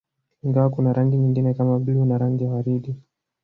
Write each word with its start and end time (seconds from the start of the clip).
Ingawa 0.45 0.69
kuna 0.75 0.93
rangi 0.93 1.17
nyingine 1.17 1.49
kama 1.53 1.79
bluu 1.79 2.05
na 2.05 2.17
rangi 2.17 2.43
ya 2.43 2.51
waridi 2.51 2.95